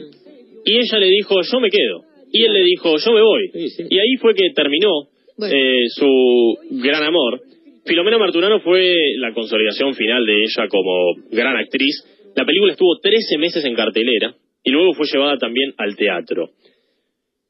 Y 0.65 0.77
ella 0.77 0.99
le 0.99 1.07
dijo, 1.07 1.35
yo 1.41 1.59
me 1.59 1.69
quedo. 1.69 2.01
Y 2.31 2.43
él 2.43 2.53
le 2.53 2.63
dijo, 2.63 2.95
yo 2.97 3.11
me 3.13 3.21
voy. 3.21 3.49
Sí, 3.53 3.69
sí. 3.69 3.83
Y 3.89 3.97
ahí 3.99 4.15
fue 4.19 4.33
que 4.33 4.49
terminó 4.55 4.89
Bueno. 5.37 5.53
eh, 5.55 5.85
su 5.89 6.57
gran 6.71 7.03
amor. 7.03 7.41
Filomena 7.85 8.17
Marturano 8.17 8.59
fue 8.61 8.93
la 9.19 9.31
consolidación 9.33 9.93
final 9.93 10.25
de 10.25 10.33
ella 10.43 10.67
como 10.69 11.15
gran 11.31 11.55
actriz. 11.55 12.03
La 12.35 12.45
película 12.45 12.71
estuvo 12.73 12.97
13 12.99 13.37
meses 13.37 13.63
en 13.63 13.75
cartelera 13.75 14.35
y 14.63 14.71
luego 14.71 14.93
fue 14.93 15.05
llevada 15.11 15.37
también 15.37 15.73
al 15.77 15.95
teatro. 15.95 16.49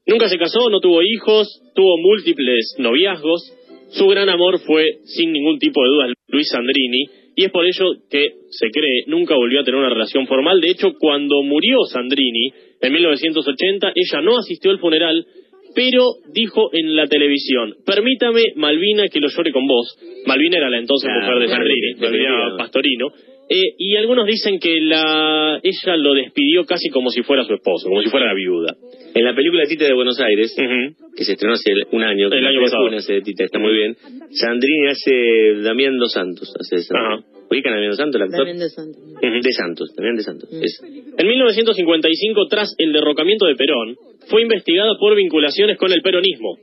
Nunca 0.05 0.27
se 0.29 0.37
casó, 0.37 0.69
no 0.69 0.79
tuvo 0.81 1.01
hijos, 1.01 1.47
tuvo 1.73 1.97
múltiples 1.97 2.75
noviazgos. 2.77 3.53
Su 3.89 4.07
gran 4.07 4.29
amor 4.29 4.59
fue, 4.59 4.85
sin 5.05 5.31
ningún 5.31 5.57
tipo 5.57 5.81
de 5.83 5.89
dudas, 5.89 6.11
Luis 6.27 6.47
Sandrini, 6.51 7.05
y 7.35 7.45
es 7.45 7.51
por 7.51 7.65
ello 7.65 7.85
que 8.09 8.29
se 8.49 8.69
cree 8.69 9.03
nunca 9.07 9.35
volvió 9.35 9.61
a 9.61 9.63
tener 9.63 9.79
una 9.79 9.89
relación 9.89 10.25
formal. 10.27 10.61
De 10.61 10.71
hecho, 10.71 10.93
cuando 10.99 11.43
murió 11.43 11.79
Sandrini, 11.91 12.51
en 12.81 12.93
1980. 12.93 13.93
Ella 13.95 14.21
no 14.21 14.37
asistió 14.37 14.71
al 14.71 14.79
funeral, 14.79 15.25
pero 15.73 16.15
dijo 16.33 16.69
en 16.73 16.95
la 16.95 17.07
televisión, 17.07 17.75
permítame, 17.85 18.43
Malvina, 18.55 19.07
que 19.11 19.19
lo 19.19 19.27
llore 19.29 19.51
con 19.51 19.67
vos. 19.67 19.97
Malvina 20.25 20.57
era 20.57 20.69
la 20.69 20.77
entonces 20.77 21.09
Claro, 21.09 21.33
mujer 21.33 21.47
de 21.47 21.53
Sandrini. 21.53 21.93
Malvina 21.99 22.57
Pastorino. 22.57 23.07
Eh, 23.47 23.75
y 23.77 23.95
algunos 23.95 24.25
dicen 24.25 24.59
que 24.59 24.81
la 24.81 25.59
ella 25.61 25.95
lo 25.97 26.13
despidió 26.15 26.65
casi 26.65 26.89
como 26.89 27.09
si 27.11 27.21
fuera 27.21 27.43
su 27.43 27.53
esposo, 27.53 27.89
como 27.89 28.01
si 28.01 28.09
fuera 28.09 28.25
la 28.25 28.33
viuda. 28.33 28.75
En 29.13 29.23
la 29.23 29.35
película 29.35 29.63
Tita 29.67 29.85
de 29.85 29.93
Buenos 29.93 30.19
Aires, 30.19 30.55
Ujú. 30.57 31.13
que 31.15 31.23
se 31.23 31.33
estrenó 31.33 31.53
hace 31.53 31.71
un 31.91 32.03
año, 32.03 32.27
El 32.31 32.45
año 32.45 32.61
pasado. 32.61 32.87
hace 32.87 33.13
de 33.13 33.21
Tita, 33.21 33.43
está 33.43 33.59
muy 33.59 33.73
bien. 33.73 33.95
Sandrini 34.31 34.87
hace 34.87 35.61
Damián 35.61 35.97
Dos 35.99 36.11
Santos, 36.11 36.51
hace 36.59 36.77
de 36.77 36.81
Santos. 36.83 37.23
Ajá. 37.23 37.37
¿Ubican 37.49 37.73
a 37.73 37.75
Damián 37.75 37.91
Dos 37.91 37.97
Santos, 37.99 38.15
el 38.15 38.23
actor? 38.23 38.37
También 38.39 38.57
de 38.59 38.69
Santos. 38.69 39.01
De 39.21 39.51
Santos, 39.53 39.95
Damián 39.95 40.15
de 40.15 40.23
Santos. 40.23 40.49
Es. 40.51 40.81
En 41.17 41.27
1955, 41.27 42.47
tras 42.49 42.73
el 42.79 42.91
derrocamiento 42.93 43.45
de 43.45 43.55
Perón, 43.55 43.95
fue 44.27 44.41
investigada 44.41 44.97
por 44.99 45.15
vinculaciones 45.15 45.77
con 45.77 45.91
el 45.93 46.01
peronismo. 46.01 46.57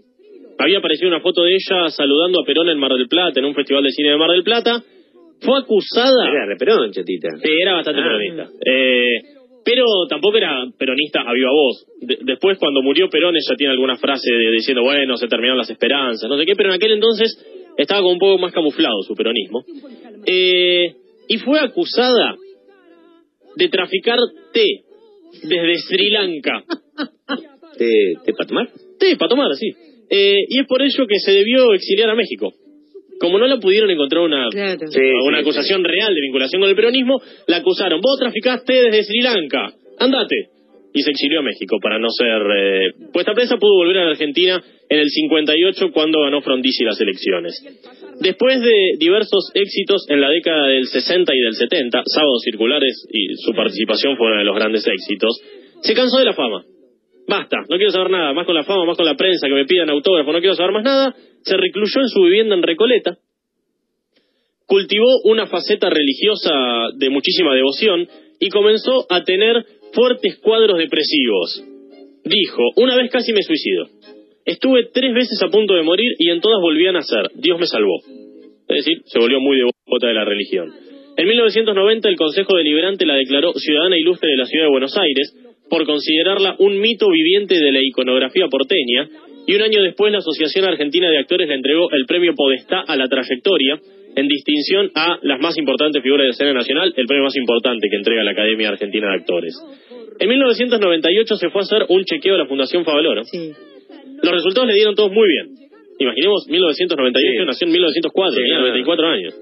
Había 0.58 0.78
aparecido 0.78 1.08
una 1.08 1.20
foto 1.20 1.44
de 1.44 1.52
ella 1.54 1.88
saludando 1.90 2.40
a 2.40 2.44
Perón 2.44 2.68
en 2.68 2.78
Mar 2.78 2.92
del 2.92 3.06
Plata, 3.08 3.38
en 3.38 3.46
un 3.46 3.54
festival 3.54 3.84
de 3.84 3.90
cine 3.90 4.10
de 4.10 4.16
Mar 4.18 4.30
del 4.32 4.42
Plata. 4.42 4.82
Fue 5.44 5.58
acusada... 5.58 6.25
Era. 6.28 6.46
Sí, 7.42 7.49
era 7.61 7.75
bastante 7.75 8.00
Ah. 8.00 8.04
peronista. 8.04 8.49
Eh, 8.64 9.12
pero 9.64 9.84
tampoco 10.08 10.37
era 10.38 10.64
peronista 10.78 11.20
a 11.20 11.32
viva 11.32 11.50
voz. 11.52 11.87
De- 12.00 12.18
después, 12.22 12.58
cuando 12.58 12.82
murió 12.82 13.08
Perón, 13.08 13.34
ella 13.37 13.56
tiene 13.56 13.72
alguna 13.72 13.96
frase 13.96 14.32
de- 14.32 14.50
diciendo, 14.52 14.82
bueno, 14.82 15.16
se 15.16 15.28
terminaron 15.28 15.58
las 15.58 15.70
esperanzas, 15.70 16.28
no 16.28 16.37
sé 16.38 16.44
qué, 16.46 16.54
pero 16.56 16.70
en 16.70 16.75
aquel 16.76 16.92
entonces 16.92 17.37
estaba 17.78 18.00
como 18.00 18.12
un 18.14 18.18
poco 18.18 18.38
más 18.38 18.52
camuflado 18.52 19.02
su 19.02 19.14
peronismo. 19.14 19.64
Eh, 20.26 20.94
y 21.28 21.38
fue 21.38 21.61
acusada 21.61 22.37
de 23.56 23.68
traficar 23.68 24.18
té 24.52 24.82
desde 25.44 25.75
Sri 25.78 26.11
Lanka. 26.11 26.64
¿Te, 27.78 27.88
te 28.25 28.32
para 28.34 28.46
tomar? 28.49 28.68
Té, 28.99 29.16
para 29.16 29.28
tomar, 29.28 29.54
sí. 29.54 29.68
Eh, 30.11 30.37
y 30.49 30.61
es 30.61 30.66
por 30.66 30.82
ello 30.82 31.06
que 31.06 31.18
se 31.18 31.32
debió 31.32 31.72
exiliar 31.72 32.11
a 32.11 32.14
México. 32.14 32.52
Como 33.22 33.38
no 33.38 33.46
la 33.46 33.58
pudieron 33.58 33.88
encontrar 33.88 34.24
una, 34.24 34.48
Claro. 34.50 34.80
Sí, 34.90 35.00
una 35.28 35.38
sí, 35.38 35.42
acusación 35.42 35.84
real 35.84 36.12
de 36.12 36.20
vinculación 36.20 36.60
con 36.60 36.68
el 36.68 36.74
peronismo, 36.74 37.22
la 37.46 37.58
acusaron. 37.58 38.00
Vos 38.00 38.18
traficaste 38.18 38.72
desde 38.72 39.04
Sri 39.04 39.20
Lanka, 39.20 39.72
andate. 40.00 40.48
Y 40.92 41.02
se 41.02 41.12
exilió 41.12 41.38
a 41.38 41.42
México 41.42 41.78
para 41.80 42.00
no 42.00 42.08
ser 42.10 42.42
eh, 42.52 42.90
puesta 43.12 43.32
presa. 43.32 43.58
Pudo 43.58 43.76
volver 43.76 43.98
a 43.98 44.04
la 44.06 44.10
Argentina 44.10 44.60
en 44.88 44.98
el 44.98 45.08
58 45.08 45.92
cuando 45.92 46.20
ganó 46.20 46.42
Frondizi 46.42 46.82
las 46.82 47.00
elecciones. 47.00 47.64
Después 48.20 48.60
de 48.60 48.96
diversos 48.98 49.52
éxitos 49.54 50.04
en 50.08 50.20
la 50.20 50.28
década 50.28 50.66
del 50.66 50.86
60 50.86 51.32
y 51.32 51.40
del 51.42 51.54
70, 51.54 52.02
Sábados 52.04 52.42
Circulares 52.44 53.06
y 53.08 53.36
su 53.36 53.52
participación 53.52 54.16
fue 54.16 54.26
uno 54.26 54.38
de 54.38 54.44
los 54.44 54.56
grandes 54.56 54.84
éxitos, 54.84 55.40
se 55.80 55.94
cansó 55.94 56.18
de 56.18 56.24
la 56.24 56.34
fama. 56.34 56.64
Basta, 57.32 57.64
no 57.66 57.76
quiero 57.78 57.90
saber 57.90 58.10
nada, 58.10 58.34
más 58.34 58.44
con 58.44 58.54
la 58.54 58.62
fama, 58.62 58.84
más 58.84 58.94
con 58.98 59.06
la 59.06 59.14
prensa, 59.14 59.48
que 59.48 59.54
me 59.54 59.64
pidan 59.64 59.88
autógrafo, 59.88 60.32
no 60.32 60.40
quiero 60.40 60.54
saber 60.54 60.72
más 60.72 60.84
nada. 60.84 61.14
Se 61.40 61.56
recluyó 61.56 62.02
en 62.02 62.08
su 62.08 62.20
vivienda 62.24 62.54
en 62.54 62.62
Recoleta, 62.62 63.16
cultivó 64.66 65.06
una 65.24 65.46
faceta 65.46 65.88
religiosa 65.88 66.52
de 66.94 67.08
muchísima 67.08 67.54
devoción 67.54 68.06
y 68.38 68.50
comenzó 68.50 69.06
a 69.08 69.24
tener 69.24 69.64
fuertes 69.94 70.40
cuadros 70.42 70.76
depresivos. 70.76 71.64
Dijo, 72.22 72.62
una 72.76 72.96
vez 72.96 73.10
casi 73.10 73.32
me 73.32 73.42
suicido. 73.42 73.86
Estuve 74.44 74.90
tres 74.92 75.14
veces 75.14 75.42
a 75.42 75.48
punto 75.48 75.72
de 75.72 75.84
morir 75.84 76.12
y 76.18 76.28
en 76.28 76.42
todas 76.42 76.60
volví 76.60 76.86
a 76.86 76.92
nacer. 76.92 77.30
Dios 77.36 77.58
me 77.58 77.66
salvó. 77.66 77.96
Es 78.68 78.84
decir, 78.84 78.98
se 79.06 79.18
volvió 79.18 79.40
muy 79.40 79.56
devota 79.56 80.06
de 80.06 80.12
la 80.14 80.26
religión. 80.26 80.70
En 81.16 81.26
1990 81.26 82.10
el 82.10 82.16
Consejo 82.16 82.56
Deliberante 82.56 83.06
la 83.06 83.14
declaró 83.14 83.54
ciudadana 83.54 83.96
ilustre 83.96 84.28
de 84.32 84.36
la 84.36 84.44
ciudad 84.44 84.66
de 84.66 84.70
Buenos 84.70 84.94
Aires 84.98 85.34
por 85.72 85.86
considerarla 85.86 86.54
un 86.58 86.78
mito 86.80 87.08
viviente 87.08 87.54
de 87.54 87.72
la 87.72 87.80
iconografía 87.82 88.46
porteña 88.48 89.08
y 89.46 89.54
un 89.54 89.62
año 89.62 89.82
después 89.82 90.12
la 90.12 90.18
Asociación 90.18 90.66
Argentina 90.66 91.08
de 91.08 91.16
Actores 91.16 91.48
le 91.48 91.54
entregó 91.54 91.90
el 91.92 92.04
premio 92.04 92.34
Podestá 92.36 92.80
a 92.86 92.94
la 92.94 93.08
trayectoria 93.08 93.80
en 94.14 94.28
distinción 94.28 94.90
a 94.94 95.16
las 95.22 95.40
más 95.40 95.56
importantes 95.56 96.02
figuras 96.02 96.26
de 96.26 96.30
escena 96.32 96.52
nacional, 96.52 96.92
el 96.94 97.06
premio 97.06 97.24
más 97.24 97.34
importante 97.36 97.88
que 97.88 97.96
entrega 97.96 98.22
la 98.22 98.32
Academia 98.32 98.68
Argentina 98.68 99.08
de 99.08 99.14
Actores. 99.14 99.54
En 100.20 100.28
1998 100.28 101.36
se 101.36 101.48
fue 101.48 101.62
a 101.62 101.64
hacer 101.64 101.86
un 101.88 102.04
chequeo 102.04 102.34
a 102.34 102.38
la 102.38 102.46
Fundación 102.46 102.84
Favaloro. 102.84 103.24
Sí. 103.24 103.52
Los 104.22 104.30
resultados 104.30 104.68
le 104.68 104.74
dieron 104.74 104.94
todos 104.94 105.10
muy 105.10 105.26
bien. 105.26 105.56
Imaginemos, 106.00 106.46
1998 106.48 107.40
Sí. 107.40 107.46
nació 107.46 107.66
en 107.66 107.72
1904, 107.72 108.34
Sí, 108.34 108.40
tenía 108.42 108.54
no, 108.58 108.60
no. 108.60 108.66
94 108.68 109.06
años. 109.08 109.34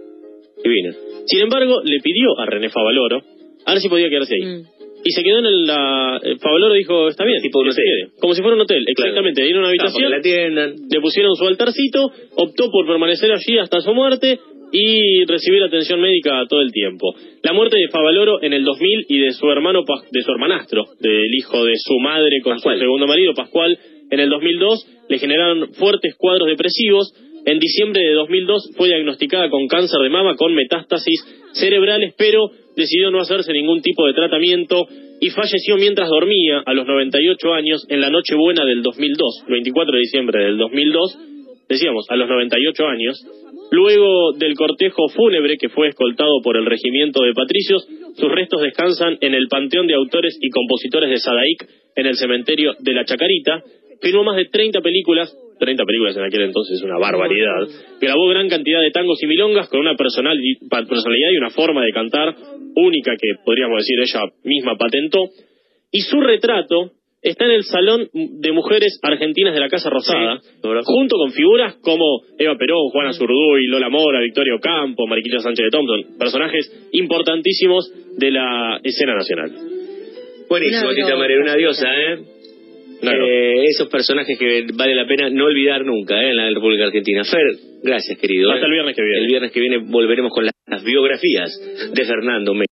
Divino. 0.62 0.92
Sin 1.26 1.40
embargo, 1.40 1.82
le 1.82 1.98
pidió 1.98 2.38
a 2.38 2.46
René 2.46 2.68
Favaloro 2.68 3.20
a 3.66 3.72
ver 3.72 3.80
si 3.80 3.88
podía 3.88 4.08
quedarse 4.08 4.34
ahí. 4.34 4.46
Mm. 4.46 4.79
Y 5.04 5.10
se 5.12 5.22
quedó 5.22 5.38
en 5.38 5.46
el... 5.46 5.66
La, 5.66 6.20
eh, 6.22 6.36
Favaloro 6.40 6.74
dijo, 6.74 7.08
está 7.08 7.24
bien, 7.24 7.40
Tipo 7.42 7.60
un 7.60 7.68
hotel. 7.70 8.08
Como 8.20 8.34
si 8.34 8.42
fuera 8.42 8.54
un 8.56 8.62
hotel, 8.62 8.84
exactamente. 8.86 9.42
Dieron 9.42 9.62
una 9.64 9.70
Ah, 9.70 9.72
porque 9.76 9.82
habitación, 10.04 10.10
la 10.10 10.16
atiendan. 10.18 10.74
le 10.90 11.00
pusieron 11.00 11.34
su 11.36 11.46
altarcito, 11.46 12.10
optó 12.36 12.70
por 12.70 12.86
permanecer 12.86 13.32
allí 13.32 13.58
hasta 13.58 13.80
su 13.80 13.94
muerte 13.94 14.38
y 14.72 15.24
recibir 15.24 15.62
atención 15.64 16.00
médica 16.00 16.44
todo 16.48 16.60
el 16.60 16.70
tiempo. 16.72 17.14
La 17.42 17.52
muerte 17.52 17.76
de 17.76 17.88
Favaloro 17.88 18.42
en 18.42 18.52
el 18.52 18.62
2000 18.64 19.06
y 19.08 19.18
de 19.18 19.32
su 19.32 19.50
hermano, 19.50 19.84
Pas- 19.84 20.06
de 20.10 20.22
su 20.22 20.30
hermanastro, 20.30 20.84
del 21.00 21.34
hijo 21.34 21.64
de 21.64 21.74
su 21.76 21.98
madre 21.98 22.40
con 22.42 22.52
Pascual. 22.54 22.76
su 22.76 22.80
segundo 22.82 23.06
marido, 23.06 23.32
Pascual, 23.34 23.78
en 24.10 24.20
el 24.20 24.28
2002 24.28 24.86
le 25.08 25.18
generaron 25.18 25.72
fuertes 25.72 26.14
cuadros 26.16 26.46
depresivos. 26.48 27.12
En 27.46 27.58
diciembre 27.58 28.02
de 28.02 28.12
2002 28.14 28.72
fue 28.76 28.88
diagnosticada 28.88 29.48
con 29.48 29.66
cáncer 29.66 30.00
de 30.02 30.10
mama 30.10 30.36
con 30.36 30.54
metástasis 30.54 31.24
cerebrales, 31.52 32.14
pero 32.16 32.50
decidió 32.76 33.10
no 33.10 33.20
hacerse 33.20 33.52
ningún 33.52 33.80
tipo 33.82 34.06
de 34.06 34.14
tratamiento 34.14 34.86
y 35.20 35.30
falleció 35.30 35.76
mientras 35.76 36.08
dormía 36.08 36.62
a 36.64 36.74
los 36.74 36.86
98 36.86 37.52
años 37.52 37.86
en 37.88 38.00
la 38.00 38.10
Nochebuena 38.10 38.64
del 38.64 38.82
2002, 38.82 39.44
24 39.48 39.92
de 39.92 40.00
diciembre 40.00 40.44
del 40.44 40.58
2002, 40.58 41.18
decíamos, 41.68 42.06
a 42.08 42.16
los 42.16 42.28
98 42.28 42.86
años. 42.86 43.24
Luego 43.70 44.32
del 44.32 44.54
cortejo 44.54 45.08
fúnebre 45.08 45.56
que 45.56 45.68
fue 45.68 45.88
escoltado 45.88 46.40
por 46.42 46.56
el 46.56 46.66
regimiento 46.66 47.22
de 47.22 47.34
patricios, 47.34 47.86
sus 48.16 48.30
restos 48.32 48.62
descansan 48.62 49.16
en 49.20 49.34
el 49.34 49.46
Panteón 49.48 49.86
de 49.86 49.94
Autores 49.94 50.36
y 50.40 50.50
Compositores 50.50 51.08
de 51.08 51.18
Sadaic, 51.18 51.68
en 51.94 52.06
el 52.06 52.16
cementerio 52.16 52.74
de 52.80 52.92
la 52.92 53.04
Chacarita. 53.04 53.62
Filmó 54.02 54.24
más 54.24 54.36
de 54.36 54.46
30 54.46 54.80
películas, 54.80 55.32
30 55.60 55.84
películas 55.84 56.16
en 56.16 56.24
aquel 56.24 56.42
entonces 56.42 56.78
es 56.78 56.82
una 56.82 56.98
barbaridad. 56.98 57.68
Grabó 58.00 58.26
gran 58.28 58.48
cantidad 58.48 58.80
de 58.80 58.90
tangos 58.90 59.22
y 59.22 59.26
milongas 59.26 59.68
con 59.68 59.80
una 59.80 59.94
personal- 59.94 60.40
personalidad 60.68 61.30
y 61.32 61.36
una 61.36 61.50
forma 61.50 61.84
de 61.84 61.92
cantar 61.92 62.34
única 62.74 63.12
que 63.20 63.28
podríamos 63.44 63.78
decir 63.78 64.00
ella 64.00 64.22
misma 64.44 64.76
patentó. 64.76 65.28
Y 65.92 66.00
su 66.00 66.20
retrato 66.20 66.92
está 67.22 67.44
en 67.44 67.50
el 67.50 67.64
Salón 67.64 68.08
de 68.14 68.52
Mujeres 68.52 68.98
Argentinas 69.02 69.52
de 69.52 69.60
la 69.60 69.68
Casa 69.68 69.90
Rosada, 69.90 70.40
junto 70.84 71.16
con 71.16 71.32
figuras 71.32 71.74
como 71.82 72.22
Eva 72.38 72.56
Perón, 72.56 72.88
Juana 72.90 73.12
Zurduy, 73.12 73.66
Lola 73.66 73.90
Mora, 73.90 74.20
Victoria 74.22 74.54
Ocampo, 74.54 75.06
Mariquita 75.06 75.40
Sánchez 75.40 75.64
de 75.66 75.70
Thompson, 75.70 76.16
personajes 76.18 76.88
importantísimos 76.92 77.92
de 78.16 78.30
la 78.30 78.80
escena 78.82 79.14
nacional. 79.16 79.50
Buenísimo, 80.48 80.90
Tita. 80.94 81.16
María, 81.16 81.40
una 81.40 81.54
diosa, 81.56 81.88
¿eh? 81.94 82.18
Claro. 83.00 83.26
Eh, 83.26 83.64
esos 83.64 83.88
personajes 83.88 84.38
que 84.38 84.66
vale 84.74 84.94
la 84.94 85.06
pena 85.06 85.30
no 85.30 85.46
olvidar 85.46 85.84
nunca 85.84 86.20
¿eh? 86.22 86.30
en 86.30 86.36
la 86.36 86.50
República 86.50 86.84
Argentina. 86.84 87.24
Fer, 87.24 87.46
gracias 87.82 88.18
querido. 88.18 88.50
Hasta 88.50 88.66
¿eh? 88.66 88.66
el 88.66 88.72
viernes 88.72 88.96
que 88.96 89.02
viene. 89.02 89.20
El 89.20 89.26
viernes 89.26 89.52
que 89.52 89.60
viene 89.60 89.78
volveremos 89.78 90.32
con 90.32 90.44
las, 90.44 90.54
las 90.66 90.84
biografías 90.84 91.50
de 91.92 92.04
Fernando. 92.04 92.54